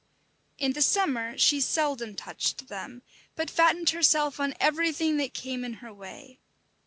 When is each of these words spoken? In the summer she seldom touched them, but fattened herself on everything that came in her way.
In 0.57 0.73
the 0.73 0.81
summer 0.81 1.37
she 1.37 1.61
seldom 1.61 2.15
touched 2.15 2.69
them, 2.69 3.03
but 3.35 3.51
fattened 3.51 3.91
herself 3.91 4.39
on 4.39 4.55
everything 4.59 5.17
that 5.17 5.35
came 5.35 5.63
in 5.63 5.73
her 5.73 5.93
way. 5.93 6.39